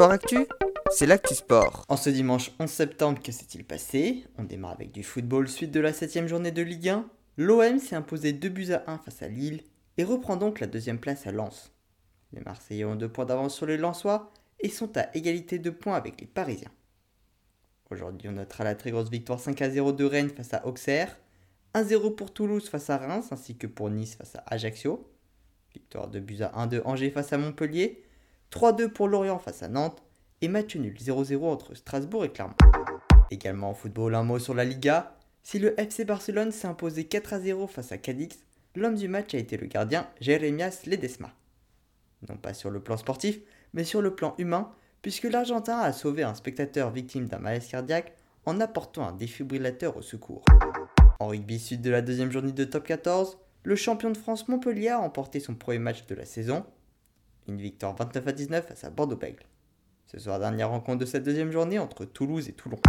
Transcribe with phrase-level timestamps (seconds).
[0.00, 0.46] Sport Actu,
[0.90, 1.84] c'est l'actu sport.
[1.90, 4.24] En ce dimanche 11 septembre, que s'est-il passé?
[4.38, 7.06] On démarre avec du football suite de la 7ème journée de Ligue 1.
[7.36, 9.62] L'OM s'est imposé 2 buts à 1 face à Lille
[9.98, 11.70] et reprend donc la deuxième place à Lens.
[12.32, 15.96] Les Marseillais ont 2 points d'avance sur les Lensois et sont à égalité de points
[15.96, 16.72] avec les Parisiens.
[17.90, 21.18] Aujourd'hui, on notera la très grosse victoire 5 à 0 de Rennes face à Auxerre,
[21.74, 25.10] 1-0 pour Toulouse face à Reims ainsi que pour Nice face à Ajaccio,
[25.74, 28.02] victoire de buts à 1 de Angers face à Montpellier,
[28.52, 30.02] 3-2 pour Lorient face à Nantes
[30.40, 32.54] et match nul 0-0 entre Strasbourg et Clermont.
[33.30, 35.16] Également en football, un mot sur la Liga.
[35.42, 38.44] Si le FC Barcelone s'est imposé 4-0 face à Cadix,
[38.74, 41.30] l'homme du match a été le gardien Jeremias Ledesma.
[42.28, 43.38] Non pas sur le plan sportif,
[43.72, 48.14] mais sur le plan humain, puisque l'Argentin a sauvé un spectateur victime d'un malaise cardiaque
[48.46, 50.44] en apportant un défibrillateur au secours.
[51.20, 54.88] En rugby suite de la deuxième journée de top 14, le champion de France Montpellier
[54.88, 56.64] a remporté son premier match de la saison
[57.48, 59.44] une victoire 29 à 19 face à Bordeaux-Bègle.
[60.06, 62.80] Ce la dernière rencontre de cette deuxième journée entre Toulouse et Toulon.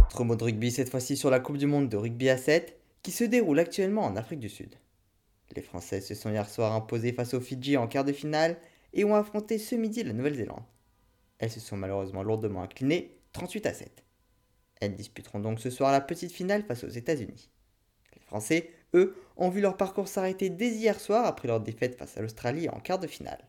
[0.00, 2.76] Autre mot de rugby cette fois-ci sur la Coupe du Monde de rugby à 7
[3.02, 4.74] qui se déroule actuellement en Afrique du Sud.
[5.54, 8.56] Les Français se sont hier soir imposés face aux Fidji en quart de finale
[8.92, 10.64] et ont affronté ce midi la Nouvelle-Zélande.
[11.38, 14.04] Elles se sont malheureusement lourdement inclinées 38 à 7.
[14.80, 17.50] Elles disputeront donc ce soir la petite finale face aux États-Unis.
[18.14, 22.16] Les Français, eux, ont vu leur parcours s'arrêter dès hier soir après leur défaite face
[22.16, 23.46] à l'Australie en quart de finale.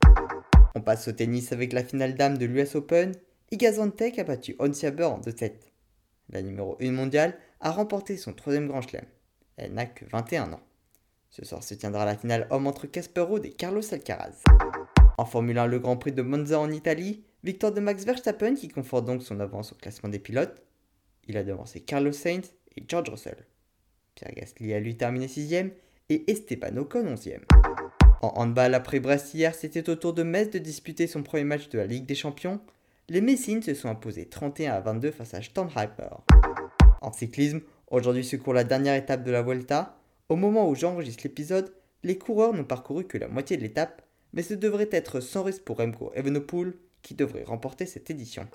[0.77, 3.11] On passe au tennis avec la finale dame de l'US Open.
[3.49, 5.53] Iga Swiatek a battu Ons Jabeur en 2-7.
[6.29, 9.07] La numéro 1 mondiale a remporté son troisième grand chelem.
[9.55, 10.61] Elle n'a que 21 ans.
[11.31, 14.43] Ce soir se tiendra la finale homme entre Casper Ruud et Carlos Alcaraz.
[15.17, 18.67] En Formule 1, le Grand Prix de Monza en Italie, victoire de Max Verstappen qui
[18.67, 20.61] conforte donc son avance au classement des pilotes.
[21.27, 23.47] Il a devancé Carlos Sainz et George Russell.
[24.13, 25.55] Pierre Gasly a lui terminé 6
[26.09, 27.86] et Esteban Ocon 11e.
[28.21, 31.69] En handball après Brest hier, c'était au tour de Metz de disputer son premier match
[31.69, 32.59] de la Ligue des Champions.
[33.09, 36.09] Les Messines se sont imposés 31 à 22 face à Steinheimer.
[37.01, 39.99] En cyclisme, aujourd'hui se court la dernière étape de la Vuelta.
[40.29, 41.71] Au moment où j'enregistre l'épisode,
[42.03, 44.01] les coureurs n'ont parcouru que la moitié de l'étape,
[44.33, 48.47] mais ce devrait être sans risque pour Remco Evenepoel qui devrait remporter cette édition.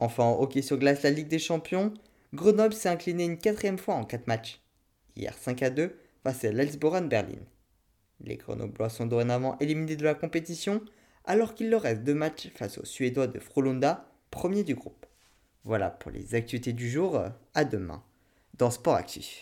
[0.00, 1.94] Enfin, en hockey sur glace, la Ligue des Champions,
[2.34, 4.60] Grenoble s'est incliné une quatrième fois en 4 matchs.
[5.16, 7.38] Hier 5 à 2 face à l'Elsboran Berlin.
[8.22, 10.82] Les Grenoblois sont dorénavant éliminés de la compétition
[11.24, 15.06] alors qu'il leur reste deux matchs face aux Suédois de Frolunda, premier du groupe.
[15.64, 17.22] Voilà pour les actualités du jour,
[17.54, 18.02] à demain
[18.60, 19.38] dans Sport Actif.